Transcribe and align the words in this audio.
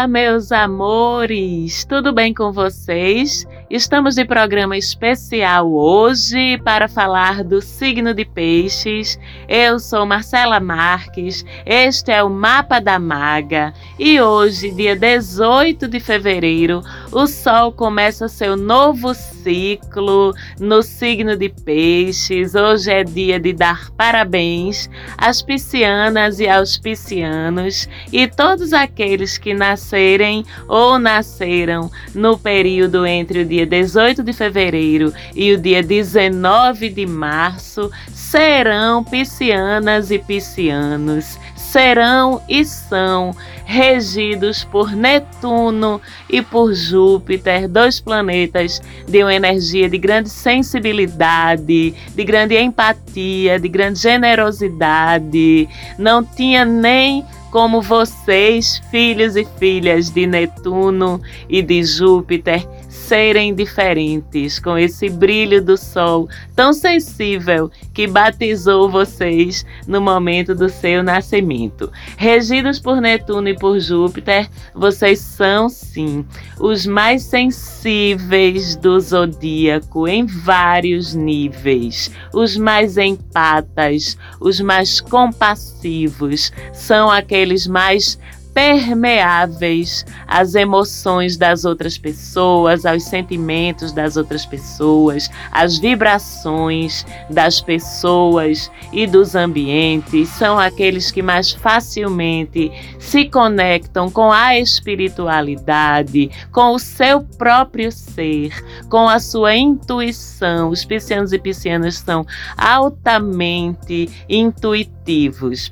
Olá, 0.00 0.08
meus 0.08 0.50
amores! 0.50 1.84
Tudo 1.84 2.10
bem 2.10 2.32
com 2.32 2.50
vocês? 2.50 3.46
Estamos 3.70 4.16
de 4.16 4.24
programa 4.24 4.76
especial 4.76 5.72
hoje 5.72 6.58
para 6.64 6.88
falar 6.88 7.44
do 7.44 7.62
signo 7.62 8.12
de 8.12 8.24
Peixes. 8.24 9.16
Eu 9.48 9.78
sou 9.78 10.04
Marcela 10.04 10.58
Marques, 10.58 11.44
este 11.64 12.10
é 12.10 12.20
o 12.20 12.28
Mapa 12.28 12.80
da 12.80 12.98
Maga 12.98 13.72
e 13.96 14.20
hoje, 14.20 14.72
dia 14.72 14.96
18 14.96 15.86
de 15.86 16.00
fevereiro, 16.00 16.82
o 17.12 17.28
Sol 17.28 17.70
começa 17.70 18.26
seu 18.26 18.56
novo 18.56 19.14
ciclo 19.14 20.34
no 20.58 20.82
signo 20.82 21.36
de 21.36 21.48
Peixes. 21.48 22.56
Hoje 22.56 22.90
é 22.90 23.04
dia 23.04 23.38
de 23.38 23.52
dar 23.52 23.88
parabéns 23.92 24.90
às 25.16 25.42
piscianas 25.42 26.40
e 26.40 26.48
aos 26.48 26.76
piscianos 26.76 27.88
e 28.12 28.26
todos 28.26 28.72
aqueles 28.72 29.38
que 29.38 29.54
nascerem 29.54 30.44
ou 30.66 30.98
nasceram 30.98 31.88
no 32.12 32.36
período 32.36 33.06
entre 33.06 33.42
o 33.42 33.44
dia 33.44 33.59
dia 33.60 33.66
18 33.66 34.22
de 34.22 34.32
fevereiro 34.32 35.12
e 35.34 35.52
o 35.52 35.58
dia 35.58 35.82
19 35.82 36.88
de 36.88 37.06
março 37.06 37.90
serão 38.12 39.04
piscianas 39.04 40.10
e 40.10 40.18
piscianos, 40.18 41.38
serão 41.56 42.40
e 42.48 42.64
são 42.64 43.34
regidos 43.64 44.64
por 44.64 44.92
Netuno 44.92 46.00
e 46.28 46.40
por 46.40 46.74
Júpiter, 46.74 47.68
dois 47.68 48.00
planetas 48.00 48.80
de 49.06 49.22
uma 49.22 49.34
energia 49.34 49.88
de 49.88 49.98
grande 49.98 50.28
sensibilidade, 50.28 51.94
de 52.14 52.24
grande 52.24 52.56
empatia, 52.56 53.58
de 53.58 53.68
grande 53.68 53.98
generosidade. 53.98 55.68
Não 55.98 56.24
tinha 56.24 56.64
nem 56.64 57.24
como 57.50 57.82
vocês, 57.82 58.80
filhos 58.90 59.36
e 59.36 59.44
filhas 59.58 60.08
de 60.10 60.26
Netuno 60.26 61.20
e 61.48 61.62
de 61.62 61.82
Júpiter, 61.82 62.66
serem 63.10 63.52
diferentes, 63.52 64.60
com 64.60 64.78
esse 64.78 65.10
brilho 65.10 65.60
do 65.60 65.76
sol 65.76 66.28
tão 66.54 66.72
sensível 66.72 67.68
que 67.92 68.06
batizou 68.06 68.88
vocês 68.88 69.66
no 69.84 70.00
momento 70.00 70.54
do 70.54 70.68
seu 70.68 71.02
nascimento. 71.02 71.90
Regidos 72.16 72.78
por 72.78 73.00
Netuno 73.00 73.48
e 73.48 73.56
por 73.56 73.80
Júpiter, 73.80 74.48
vocês 74.72 75.18
são 75.18 75.68
sim 75.68 76.24
os 76.60 76.86
mais 76.86 77.24
sensíveis 77.24 78.76
do 78.76 79.00
zodíaco 79.00 80.06
em 80.06 80.24
vários 80.24 81.12
níveis, 81.12 82.12
os 82.32 82.56
mais 82.56 82.96
empatas, 82.96 84.16
os 84.40 84.60
mais 84.60 85.00
compassivos, 85.00 86.52
são 86.72 87.10
aqueles 87.10 87.66
mais 87.66 88.16
permeáveis 88.60 90.04
às 90.26 90.54
emoções 90.54 91.38
das 91.38 91.64
outras 91.64 91.96
pessoas, 91.96 92.84
aos 92.84 93.04
sentimentos 93.04 93.90
das 93.90 94.18
outras 94.18 94.44
pessoas, 94.44 95.30
às 95.50 95.78
vibrações 95.78 97.06
das 97.30 97.62
pessoas 97.62 98.70
e 98.92 99.06
dos 99.06 99.34
ambientes. 99.34 100.28
São 100.28 100.58
aqueles 100.58 101.10
que 101.10 101.22
mais 101.22 101.52
facilmente 101.52 102.70
se 102.98 103.24
conectam 103.30 104.10
com 104.10 104.30
a 104.30 104.58
espiritualidade, 104.58 106.30
com 106.52 106.74
o 106.74 106.78
seu 106.78 107.22
próprio 107.22 107.90
ser, 107.90 108.52
com 108.90 109.08
a 109.08 109.18
sua 109.18 109.56
intuição. 109.56 110.68
Os 110.68 110.84
piscianos 110.84 111.32
e 111.32 111.38
piscianas 111.38 111.96
são 111.96 112.26
altamente 112.58 114.10
intuitivos, 114.28 114.99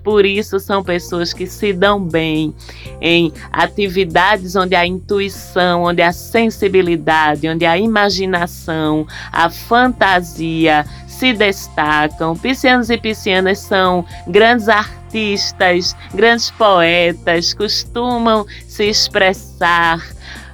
por 0.03 0.25
isso 0.25 0.59
são 0.59 0.83
pessoas 0.83 1.33
que 1.33 1.47
se 1.47 1.72
dão 1.72 2.03
bem 2.03 2.55
em 3.00 3.33
atividades 3.53 4.56
onde 4.56 4.75
a 4.75 4.87
intuição, 4.87 5.84
onde 5.84 6.03
a 6.03 6.12
sensibilidade, 6.12 7.49
onde 7.49 7.65
a 7.65 7.78
imaginação, 7.78 9.06
a 9.31 9.49
fantasia 9.49 10.84
se 11.06 11.33
destacam. 11.33 12.37
Piscianos 12.37 12.91
e 12.91 12.97
piscianas 12.97 13.59
são 13.59 14.05
grandes 14.27 14.69
artistas, 14.69 15.94
grandes 16.15 16.50
poetas, 16.50 17.53
costumam 17.55 18.47
se 18.67 18.84
expressar 18.84 20.00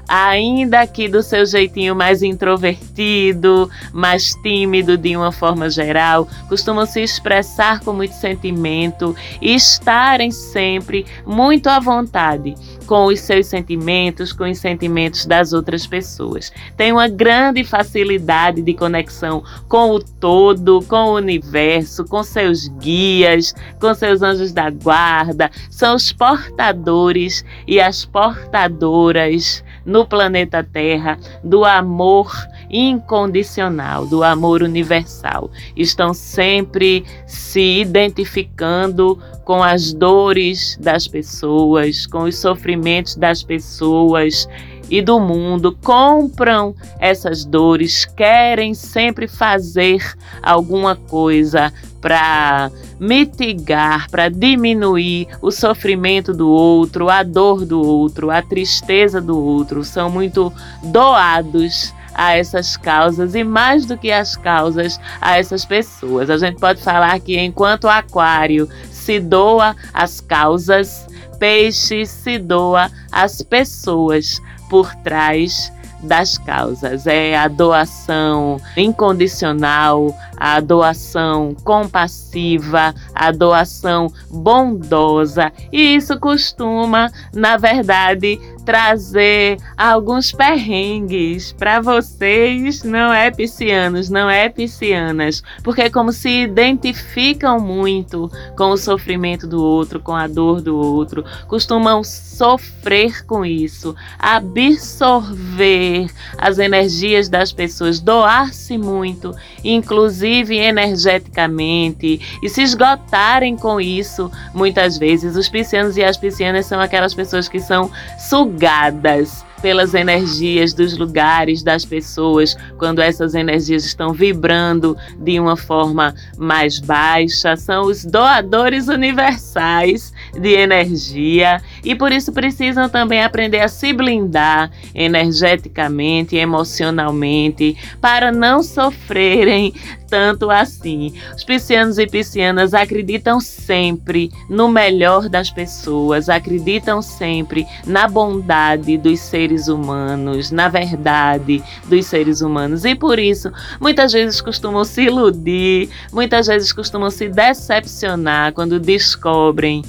ainda 0.09 0.87
que 0.87 1.09
do 1.09 1.23
seu 1.23 1.45
jeitinho 1.47 1.95
mais 1.95 2.23
introvertido, 2.23 3.71
mais 3.93 4.35
tímido 4.43 4.97
de 4.97 5.17
uma 5.17 5.33
forma 5.33 5.69
geral, 5.71 6.29
costumam 6.49 6.87
se 6.87 7.01
expressar 7.01 7.81
com 7.81 7.93
muito 7.93 8.15
sentimento 8.15 9.15
e 9.41 9.55
estarem 9.55 10.31
sempre 10.31 11.07
muito 11.27 11.69
à 11.69 11.79
vontade 11.81 12.55
com 12.87 13.07
os 13.07 13.21
seus 13.21 13.47
sentimentos, 13.47 14.33
com 14.33 14.45
os 14.45 14.59
sentimentos 14.59 15.27
das 15.27 15.53
outras 15.53 15.87
pessoas. 15.87 16.53
Tem 16.77 16.93
uma 16.93 17.09
grande 17.09 17.65
facilidade 17.65 18.63
de 18.63 18.75
conexão 18.75 19.43
com 19.69 19.91
o 19.91 20.01
todo, 20.01 20.83
com 20.87 21.11
o 21.11 21.17
universo, 21.17 22.05
com 22.05 22.23
seus 22.23 22.69
guias, 22.69 23.55
com 23.81 23.95
seus 23.95 24.23
anjos 24.23 24.53
da 24.53 24.71
guarda. 24.71 25.51
São 25.71 25.97
os 25.97 26.13
portadores 26.13 27.45
e 27.67 27.81
as 27.81 28.05
portadoras 28.05 29.65
no 29.95 30.05
planeta 30.05 30.61
Terra 30.65 31.17
do 31.45 31.65
amor 31.65 32.33
incondicional, 32.69 34.05
do 34.05 34.25
amor 34.25 34.61
universal. 34.61 35.49
Estão 35.77 36.13
sempre 36.13 37.05
se 37.29 37.81
identificando 37.83 39.17
com 39.45 39.63
as 39.63 39.93
dores 39.93 40.77
das 40.81 41.07
pessoas, 41.07 42.09
com 42.09 42.25
os 42.25 42.41
sofrimentos 42.41 43.15
das 43.15 43.45
pessoas 43.45 44.49
e 44.91 45.01
do 45.01 45.19
mundo, 45.19 45.77
compram 45.83 46.75
essas 46.99 47.45
dores, 47.45 48.05
querem 48.05 48.75
sempre 48.75 49.27
fazer 49.27 50.03
alguma 50.43 50.95
coisa 50.95 51.73
para 52.01 52.71
mitigar, 53.01 54.11
para 54.11 54.29
diminuir 54.29 55.27
o 55.41 55.51
sofrimento 55.51 56.35
do 56.35 56.49
outro, 56.51 57.09
a 57.09 57.23
dor 57.23 57.65
do 57.65 57.81
outro, 57.81 58.31
a 58.31 58.43
tristeza 58.43 59.21
do 59.21 59.39
outro. 59.39 59.83
São 59.83 60.11
muito 60.11 60.53
doados 60.83 61.95
a 62.15 62.37
essas 62.37 62.77
causas 62.77 63.35
e 63.35 63.43
mais 63.43 63.87
do 63.87 63.99
que 63.99 64.13
as 64.13 64.37
causas 64.37 65.01
a 65.21 65.39
essas 65.39 65.65
pessoas. 65.65 66.31
A 66.31 66.37
gente 66.37 66.61
pode 66.61 66.81
falar 66.83 67.19
que 67.21 67.39
enquanto 67.39 67.89
aquário 67.89 68.69
se 68.91 69.19
doa 69.19 69.75
às 69.93 70.21
causas, 70.21 71.07
peixe 71.39 72.07
se 72.07 72.39
doa 72.39 72.91
às 73.11 73.43
pessoas 73.43 74.41
por 74.75 74.93
trás 74.97 75.73
das 76.03 76.37
causas. 76.37 77.07
É 77.07 77.37
a 77.37 77.47
doação 77.47 78.61
incondicional, 78.77 80.13
a 80.37 80.59
doação 80.59 81.55
compassiva, 81.63 82.93
a 83.15 83.31
doação 83.31 84.13
bondosa. 84.29 85.53
E 85.73 85.95
isso 85.95 86.19
costuma, 86.19 87.09
na 87.33 87.57
verdade, 87.57 88.41
trazer 88.65 89.59
alguns 89.77 90.33
perrengues 90.33 91.53
para 91.53 91.81
vocês, 91.81 92.83
não 92.83 93.13
é 93.13 93.31
piscianos, 93.31 94.09
não 94.09 94.29
é 94.31 94.49
piscianas, 94.49 95.43
porque 95.63 95.91
como 95.91 96.13
se 96.13 96.45
identificam 96.45 97.61
muito 97.61 98.31
com 98.57 98.71
o 98.71 98.77
sofrimento 98.77 99.47
do 99.47 99.63
outro, 99.63 100.01
com 100.01 100.15
a 100.15 100.27
dor 100.27 100.61
do 100.61 100.77
outro, 100.77 101.25
costumam 101.47 102.03
sofrer 102.03 103.25
com 103.27 103.45
isso, 103.45 103.95
absorver 104.19 106.07
as 106.39 106.59
energias 106.59 107.29
das 107.29 107.53
pessoas, 107.53 108.01
doar-se 108.01 108.79
muito, 108.79 109.35
inclusive 109.63 110.57
energeticamente, 110.57 112.39
e 112.43 112.49
se 112.49 112.63
esgotarem 112.63 113.57
com 113.57 113.81
isso, 113.81 114.31
muitas 114.55 114.97
vezes. 114.97 115.37
Os 115.37 115.49
piscianos 115.49 115.97
e 115.97 116.03
as 116.03 116.17
piscianas 116.17 116.67
são 116.67 116.81
aquelas 116.81 117.15
pessoas 117.15 117.49
que 117.49 117.61
são 117.61 117.91
sugadas 118.19 118.54
sugadas 118.55 119.45
pelas 119.61 119.95
energias 119.95 120.75
dos 120.75 120.97
lugares, 120.97 121.63
das 121.63 121.85
pessoas, 121.87 122.55
quando 122.79 123.01
essas 123.01 123.35
energias 123.35 123.85
estão 123.85 124.13
vibrando 124.13 124.95
de 125.19 125.41
uma 125.41 125.57
forma 125.57 126.15
mais 126.37 126.79
baixa, 126.79 127.57
são 127.57 127.87
os 127.87 128.05
doadores 128.05 128.89
universais 128.89 130.13
de 130.39 130.51
energia 130.51 131.63
e 131.85 131.95
por 131.95 132.11
isso 132.11 132.33
precisam 132.33 132.89
também 132.89 133.23
aprender 133.23 133.61
a 133.61 133.69
se 133.69 133.93
blindar 133.93 134.71
energeticamente, 134.95 136.37
emocionalmente, 136.37 137.77
para 138.01 138.33
não 138.33 138.63
sofrerem 138.63 139.75
tanto 140.09 140.51
assim. 140.51 141.13
Os 141.37 141.43
piscianos 141.43 141.99
e 141.99 142.07
piscianas 142.07 142.73
acreditam 142.73 143.41
sempre 143.41 144.31
no 144.49 144.69
melhor 144.69 145.29
das 145.29 145.51
pessoas, 145.51 146.29
acreditam 146.29 147.03
sempre 147.03 147.67
na 147.85 148.07
bondade 148.07 148.97
dos 148.97 149.19
seres 149.19 149.67
humanos, 149.67 150.51
na 150.51 150.69
verdade 150.69 151.63
dos 151.89 152.07
seres 152.07 152.41
humanos 152.41 152.85
e 152.85 152.95
por 152.95 153.19
isso 153.19 153.51
muitas 153.81 154.13
vezes 154.13 154.41
costumam 154.41 154.85
se 154.85 155.03
iludir, 155.03 155.91
muitas 156.13 156.47
vezes 156.47 156.73
costumam 156.73 157.11
se 157.11 157.29
decepcionar 157.29 158.53
quando 158.53 158.79
descobrem 158.79 159.83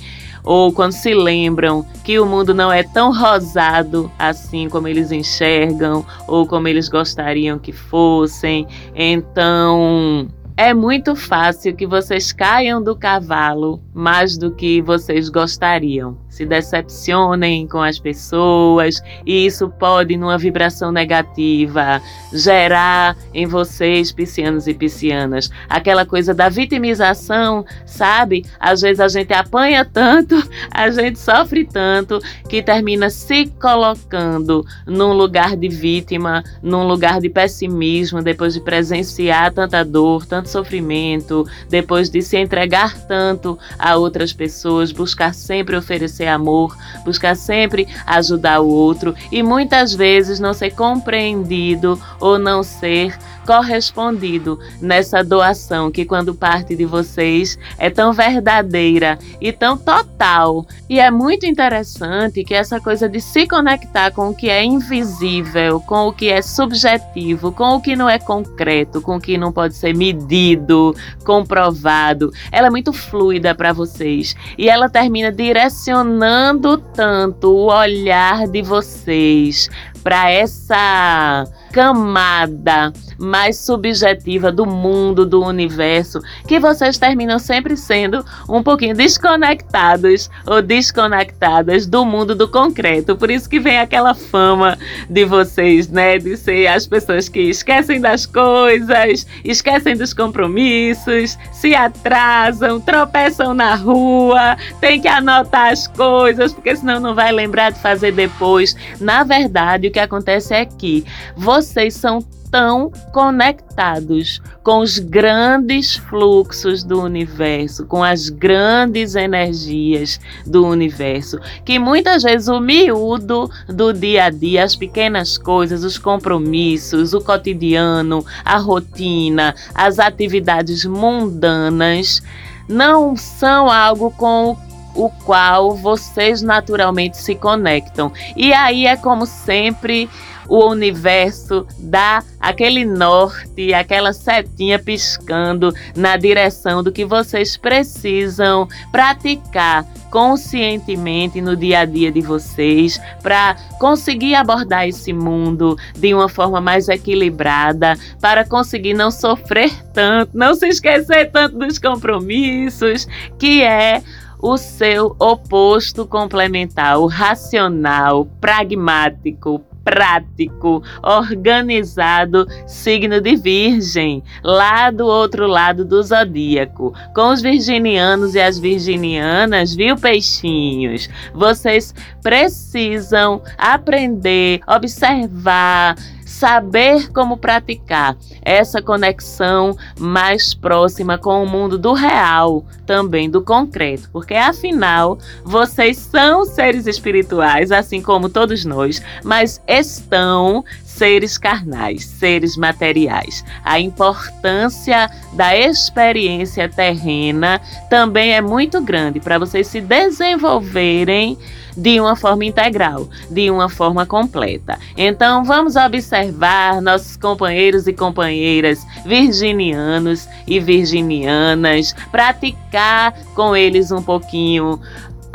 ou 0.46 0.72
quando 0.72 0.92
se 0.92 1.14
lembram 1.14 1.86
que 2.04 2.20
o 2.20 2.26
mundo 2.26 2.54
não 2.54 2.72
é 2.72 2.84
tão 2.84 3.12
rosado 3.12 4.12
assim 4.18 4.70
como 4.70 4.88
eles 4.88 5.12
enxergam 5.12 6.06
ou 6.28 6.46
como 6.46 6.68
eles 6.68 6.88
gostariam 6.88 7.58
que 7.58 7.72
fossem. 7.72 8.68
Então, 8.96 10.28
é 10.56 10.74
muito 10.74 11.16
fácil 11.16 11.76
que 11.76 11.86
vocês 11.86 12.32
caiam 12.32 12.82
do 12.82 12.96
cavalo 12.96 13.82
mais 13.94 14.38
do 14.38 14.52
que 14.52 14.82
vocês 14.82 15.28
gostariam 15.30 16.18
se 16.36 16.46
decepcionem 16.46 17.66
com 17.66 17.82
as 17.82 17.98
pessoas, 17.98 19.02
e 19.26 19.46
isso 19.46 19.70
pode, 19.70 20.18
numa 20.18 20.38
vibração 20.38 20.92
negativa, 20.92 22.02
gerar 22.34 23.16
em 23.34 23.46
vocês, 23.46 24.12
piscianos 24.12 24.68
e 24.68 24.74
piscianas, 24.74 25.50
aquela 25.70 26.06
coisa 26.06 26.34
da 26.34 26.50
vitimização, 26.50 27.66
sabe? 27.86 28.46
Às 28.60 28.82
vezes 28.82 29.00
a 29.00 29.08
gente 29.08 29.34
apanha 29.34 29.86
tanto, 29.86 30.36
a 30.70 30.90
gente 30.90 31.18
sofre 31.18 31.64
tanto, 31.64 32.20
que 32.50 32.62
termina 32.62 33.10
se 33.10 33.46
colocando 33.62 34.66
num 34.86 35.14
lugar 35.14 35.56
de 35.56 35.70
vítima, 35.70 36.44
num 36.62 36.86
lugar 36.86 37.22
de 37.22 37.30
pessimismo, 37.30 38.22
depois 38.22 38.56
de 38.56 38.60
presenciar 38.60 39.54
tanta 39.54 39.86
dor, 39.86 40.26
tanto 40.26 40.50
sofrimento, 40.50 41.48
depois 41.70 42.10
de 42.10 42.22
se 42.22 42.36
entregar 42.36 42.94
tanto 43.08 43.58
a 43.80 43.96
outras 43.96 44.34
pessoas, 44.34 44.92
buscar 44.92 45.34
sempre 45.34 45.78
oferecer 45.78 46.25
ser 46.26 46.28
amor, 46.28 46.76
buscar 47.04 47.36
sempre 47.36 47.88
ajudar 48.06 48.60
o 48.60 48.68
outro 48.68 49.16
e 49.32 49.44
muitas 49.44 49.94
vezes 49.94 50.40
não 50.40 50.54
ser 50.54 50.72
compreendido 50.72 52.02
ou 52.20 52.40
não 52.40 52.64
ser 52.64 53.18
correspondido 53.46 54.60
nessa 54.82 55.24
doação 55.24 55.92
que, 55.92 56.06
quando 56.06 56.34
parte 56.34 56.76
de 56.76 56.86
vocês, 56.86 57.58
é 57.78 57.90
tão 57.90 58.12
verdadeira 58.12 59.18
e 59.40 59.52
tão 59.52 59.78
total. 59.78 60.66
E 60.90 61.00
é 61.00 61.12
muito 61.12 61.46
interessante 61.46 62.44
que 62.44 62.54
essa 62.54 62.80
coisa 62.80 63.08
de 63.08 63.22
se 63.22 63.48
conectar 63.48 64.12
com 64.12 64.30
o 64.30 64.36
que 64.36 64.50
é 64.50 64.64
invisível, 64.64 65.80
com 65.82 66.08
o 66.08 66.14
que 66.14 66.30
é 66.30 66.42
subjetivo, 66.42 67.52
com 67.52 67.76
o 67.76 67.82
que 67.82 67.96
não 67.96 68.10
é 68.10 68.18
concreto, 68.20 69.02
com 69.02 69.18
o 69.18 69.22
que 69.22 69.38
não 69.38 69.52
pode 69.52 69.76
ser 69.76 69.96
medido, 69.96 70.96
comprovado, 71.24 72.32
ela 72.52 72.68
é 72.68 72.70
muito 72.70 72.92
fluida 72.92 73.54
para 73.54 73.74
vocês 73.74 74.36
e 74.58 74.70
ela 74.70 74.90
termina 74.90 75.32
direcionando 75.32 76.78
tanto 76.78 77.50
o 77.50 77.68
olhar 77.68 78.48
de 78.48 78.62
vocês 78.62 79.70
para 80.04 80.30
essa 80.32 81.46
camada 81.72 82.94
mais 83.18 83.58
subjetiva 83.58 84.52
do 84.52 84.66
mundo, 84.66 85.26
do 85.26 85.44
universo, 85.44 86.22
que 86.48 86.60
vocês 86.60 86.98
terminam 86.98 87.40
sempre 87.40 87.78
sendo 87.78 88.26
um 88.50 88.64
pouquinho 88.64 88.96
desconectados 88.96 90.30
ou 90.46 90.62
desconectadas 90.62 91.86
do 91.86 92.06
mundo 92.06 92.34
do 92.34 92.48
concreto. 92.48 93.16
Por 93.16 93.30
isso 93.30 93.50
que 93.50 93.60
vem 93.60 93.80
aquela 93.80 94.14
fama 94.14 94.78
de 95.10 95.26
vocês, 95.26 95.88
né, 95.88 96.18
de 96.18 96.36
ser 96.38 96.68
as 96.68 96.88
pessoas 96.88 97.30
que 97.30 97.42
esquecem 97.42 98.02
das 98.02 98.26
coisas, 98.26 99.28
esquecem 99.44 99.96
dos 99.96 100.14
compromissos, 100.14 101.38
se 101.52 101.76
atrasam, 101.76 102.80
tropeçam 102.80 103.54
na 103.54 103.76
rua, 103.76 104.58
tem 104.80 105.00
que 105.00 105.08
anotar 105.08 105.72
as 105.72 105.88
coisas, 105.88 106.54
porque 106.54 106.76
senão 106.76 107.00
não 107.00 107.14
vai 107.14 107.32
lembrar 107.32 107.72
de 107.72 107.80
fazer 107.80 108.12
depois. 108.12 108.76
Na 109.00 109.24
verdade, 109.24 109.88
o 109.88 109.92
que 109.92 110.00
acontece 110.00 110.54
é 110.54 110.66
que 110.66 111.06
você 111.36 111.66
vocês 111.76 111.96
são 111.96 112.22
tão 112.50 112.92
conectados 113.12 114.42
com 114.64 114.80
os 114.80 115.00
grandes 115.00 115.96
fluxos 115.96 116.84
do 116.84 117.02
universo, 117.02 117.86
com 117.86 118.04
as 118.04 118.30
grandes 118.30 119.16
energias 119.16 120.20
do 120.46 120.66
universo, 120.66 121.40
que 121.64 121.78
muitas 121.78 122.24
vezes 122.24 122.48
o 122.48 122.60
miúdo 122.60 123.50
do 123.68 123.94
dia 123.94 124.26
a 124.26 124.30
dia, 124.30 124.64
as 124.64 124.76
pequenas 124.76 125.38
coisas, 125.38 125.84
os 125.84 125.98
compromissos, 125.98 127.14
o 127.14 127.22
cotidiano, 127.22 128.26
a 128.44 128.58
rotina, 128.58 129.56
as 129.74 130.00
atividades 130.00 130.86
mundanas, 130.86 132.22
não 132.68 133.16
são 133.16 133.70
algo 133.70 134.12
com 134.12 134.58
o 134.96 135.10
qual 135.10 135.76
vocês 135.76 136.42
naturalmente 136.42 137.18
se 137.18 137.36
conectam. 137.36 138.12
E 138.36 138.54
aí 138.54 138.88
é 138.88 138.96
como 138.96 139.26
sempre 139.26 140.10
o 140.48 140.70
universo 140.70 141.66
dá 141.78 142.24
aquele 142.40 142.86
norte, 142.86 143.74
aquela 143.74 144.14
setinha 144.14 144.78
piscando 144.78 145.74
na 145.96 146.18
direção 146.18 146.84
do 146.84 146.92
que 146.92 147.06
vocês 147.06 147.58
precisam 147.58 148.68
praticar 148.92 149.86
conscientemente 150.10 151.42
no 151.42 151.58
dia 151.58 151.80
a 151.80 151.86
dia 151.86 152.12
de 152.12 152.22
vocês 152.22 153.00
para 153.22 153.56
conseguir 153.80 154.36
abordar 154.36 154.88
esse 154.88 155.12
mundo 155.12 155.78
de 155.98 156.14
uma 156.14 156.30
forma 156.30 156.62
mais 156.62 156.88
equilibrada, 156.88 157.98
para 158.22 158.46
conseguir 158.46 158.94
não 158.94 159.12
sofrer 159.12 159.72
tanto, 159.92 160.32
não 160.34 160.56
se 160.56 160.68
esquecer 160.68 161.32
tanto 161.32 161.58
dos 161.58 161.78
compromissos, 161.78 163.08
que 163.38 163.62
é 163.62 164.02
o 164.42 164.58
seu 164.58 165.16
oposto 165.20 166.06
complementar, 166.06 167.00
o 167.00 167.08
racional, 167.08 168.26
pragmático, 168.40 169.62
prático, 169.86 170.84
organizado 171.04 172.48
signo 172.68 173.22
de 173.22 173.36
Virgem, 173.36 174.24
lá 174.44 174.90
do 174.90 175.06
outro 175.06 175.46
lado 175.46 175.86
do 175.86 176.02
zodíaco. 176.02 176.94
Com 177.14 177.32
os 177.32 177.42
virginianos 177.42 178.34
e 178.34 178.42
as 178.42 178.58
virginianas, 178.58 179.76
viu, 179.76 179.96
peixinhos? 179.96 181.08
Vocês 181.34 181.94
precisam 182.22 183.42
aprender, 183.58 184.60
observar, 184.68 185.96
saber 186.36 187.12
como 187.14 187.38
praticar 187.38 188.18
essa 188.42 188.82
conexão 188.82 189.76
mais 189.98 190.54
próxima 190.54 191.18
com 191.18 191.42
o 191.42 191.48
mundo 191.48 191.78
do 191.78 191.94
real, 191.94 192.66
também 192.86 193.30
do 193.30 193.42
concreto, 193.42 194.10
porque 194.12 194.34
afinal 194.34 195.18
vocês 195.46 195.98
são 195.98 196.44
seres 196.44 196.88
espirituais, 196.88 197.72
assim 197.72 198.02
como 198.02 198.28
todos 198.28 198.66
nós, 198.66 199.02
mas 199.24 199.62
estão 199.66 200.64
seres 200.96 201.38
carnais, 201.38 202.06
seres 202.06 202.56
materiais. 202.56 203.44
A 203.64 203.80
importância 203.80 205.10
da 205.34 205.56
experiência 205.56 206.70
terrena 206.70 207.60
também 207.90 208.34
é 208.34 208.42
muito 208.42 208.82
grande 208.82 209.20
para 209.20 209.38
vocês 209.38 209.68
se 209.68 209.82
desenvolverem 209.82 211.38
de 211.78 212.00
uma 212.00 212.16
forma 212.16 212.46
integral, 212.46 213.10
de 213.30 213.52
uma 213.52 213.68
forma 213.68 214.06
completa. 214.06 214.80
Então 214.96 215.44
vamos 215.44 215.76
observar 215.76 216.82
nossos 216.82 217.18
companheiros 217.18 217.86
e 217.86 217.94
companheiras 217.94 218.86
virginianos 219.06 220.28
e 220.48 220.60
virginianas, 220.60 221.94
praticar 222.12 223.14
com 223.36 223.54
eles 223.54 223.92
um 223.92 224.02
pouquinho 224.02 224.80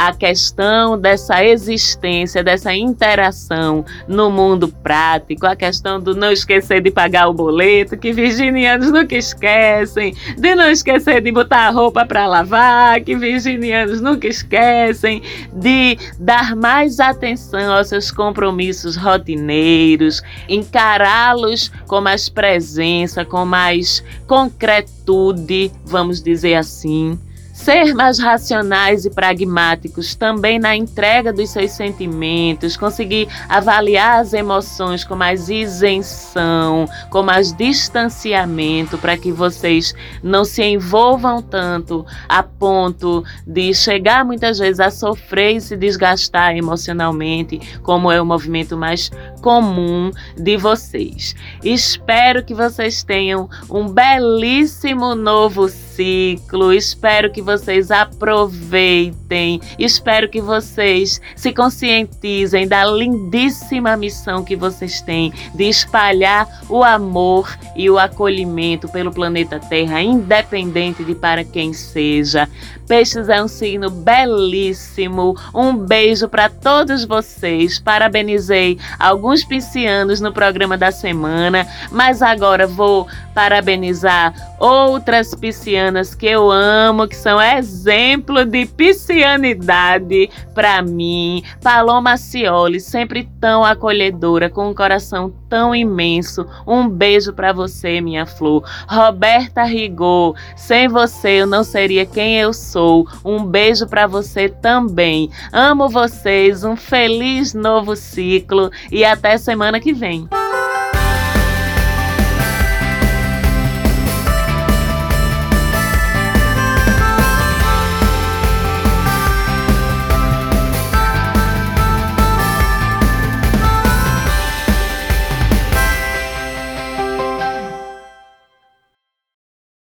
a 0.00 0.14
questão 0.14 0.98
dessa 0.98 1.44
existência, 1.44 2.42
dessa 2.42 2.74
interação 2.74 3.84
no 4.08 4.30
mundo 4.30 4.66
prático, 4.66 5.46
a 5.46 5.54
questão 5.54 6.00
do 6.00 6.14
não 6.14 6.32
esquecer 6.32 6.80
de 6.80 6.90
pagar 6.90 7.28
o 7.28 7.34
boleto, 7.34 7.98
que 7.98 8.10
virginianos 8.10 8.90
nunca 8.90 9.14
esquecem, 9.14 10.14
de 10.38 10.54
não 10.54 10.70
esquecer 10.70 11.20
de 11.20 11.30
botar 11.30 11.66
a 11.66 11.70
roupa 11.70 12.06
para 12.06 12.26
lavar, 12.26 13.02
que 13.02 13.14
virginianos 13.14 14.00
nunca 14.00 14.26
esquecem, 14.26 15.20
de 15.52 15.98
dar 16.18 16.56
mais 16.56 16.98
atenção 16.98 17.70
aos 17.70 17.88
seus 17.88 18.10
compromissos 18.10 18.96
rotineiros, 18.96 20.22
encará-los 20.48 21.70
com 21.86 22.00
mais 22.00 22.26
presença, 22.26 23.22
com 23.22 23.44
mais 23.44 24.02
concretude, 24.26 25.70
vamos 25.84 26.22
dizer 26.22 26.54
assim. 26.54 27.18
Ser 27.60 27.94
mais 27.94 28.18
racionais 28.18 29.04
e 29.04 29.10
pragmáticos 29.10 30.14
também 30.14 30.58
na 30.58 30.74
entrega 30.74 31.30
dos 31.30 31.50
seus 31.50 31.72
sentimentos, 31.72 32.74
conseguir 32.74 33.28
avaliar 33.50 34.20
as 34.20 34.32
emoções 34.32 35.04
com 35.04 35.14
mais 35.14 35.50
isenção, 35.50 36.88
com 37.10 37.22
mais 37.22 37.52
distanciamento, 37.52 38.96
para 38.96 39.14
que 39.18 39.30
vocês 39.30 39.94
não 40.22 40.42
se 40.42 40.62
envolvam 40.62 41.42
tanto 41.42 42.06
a 42.26 42.42
ponto 42.42 43.22
de 43.46 43.74
chegar 43.74 44.24
muitas 44.24 44.58
vezes 44.58 44.80
a 44.80 44.90
sofrer 44.90 45.56
e 45.56 45.60
se 45.60 45.76
desgastar 45.76 46.56
emocionalmente, 46.56 47.60
como 47.82 48.10
é 48.10 48.20
o 48.20 48.24
movimento 48.24 48.74
mais 48.74 49.10
comum 49.40 50.10
de 50.36 50.56
vocês. 50.56 51.34
Espero 51.64 52.44
que 52.44 52.54
vocês 52.54 53.02
tenham 53.02 53.48
um 53.68 53.88
belíssimo 53.88 55.14
novo 55.14 55.68
ciclo. 55.68 56.72
Espero 56.72 57.30
que 57.30 57.42
vocês 57.42 57.90
aproveitem. 57.90 59.60
Espero 59.78 60.28
que 60.28 60.40
vocês 60.40 61.20
se 61.36 61.52
conscientizem 61.52 62.66
da 62.66 62.84
lindíssima 62.84 63.96
missão 63.96 64.44
que 64.44 64.56
vocês 64.56 65.00
têm 65.00 65.32
de 65.54 65.64
espalhar 65.64 66.46
o 66.68 66.82
amor 66.82 67.56
e 67.76 67.88
o 67.90 67.98
acolhimento 67.98 68.88
pelo 68.88 69.12
planeta 69.12 69.58
Terra, 69.58 70.02
independente 70.02 71.04
de 71.04 71.14
para 71.14 71.44
quem 71.44 71.72
seja 71.72 72.48
Peixes 72.90 73.28
é 73.28 73.40
um 73.40 73.46
signo 73.46 73.88
belíssimo. 73.88 75.36
Um 75.54 75.76
beijo 75.76 76.28
para 76.28 76.48
todos 76.48 77.04
vocês. 77.04 77.78
Parabenizei 77.78 78.80
alguns 78.98 79.44
piscianos 79.44 80.20
no 80.20 80.32
programa 80.32 80.76
da 80.76 80.90
semana, 80.90 81.64
mas 81.92 82.20
agora 82.20 82.66
vou 82.66 83.06
parabenizar 83.32 84.34
outras 84.58 85.36
piscianas 85.36 86.16
que 86.16 86.26
eu 86.26 86.50
amo, 86.50 87.06
que 87.06 87.14
são 87.14 87.40
exemplo 87.40 88.44
de 88.44 88.66
piscianidade 88.66 90.28
para 90.52 90.82
mim. 90.82 91.44
Paloma 91.62 92.16
Cioli, 92.16 92.80
sempre 92.80 93.28
tão 93.40 93.64
acolhedora, 93.64 94.50
com 94.50 94.68
um 94.68 94.74
coração 94.74 95.32
tão 95.50 95.74
imenso. 95.74 96.46
Um 96.64 96.88
beijo 96.88 97.32
para 97.32 97.52
você, 97.52 98.00
minha 98.00 98.24
flor. 98.24 98.64
Roberta 98.88 99.64
Rigor, 99.64 100.36
sem 100.56 100.88
você 100.88 101.42
eu 101.42 101.46
não 101.46 101.64
seria 101.64 102.06
quem 102.06 102.38
eu 102.38 102.54
sou. 102.54 103.06
Um 103.24 103.44
beijo 103.44 103.86
para 103.86 104.06
você 104.06 104.48
também. 104.48 105.28
Amo 105.52 105.88
vocês, 105.88 106.62
um 106.62 106.76
feliz 106.76 107.52
novo 107.52 107.96
ciclo 107.96 108.70
e 108.90 109.04
até 109.04 109.36
semana 109.36 109.80
que 109.80 109.92
vem. 109.92 110.28